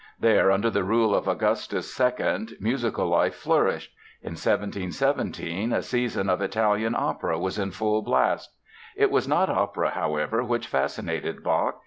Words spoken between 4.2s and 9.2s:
In 1717 a season of Italian opera was in full blast. It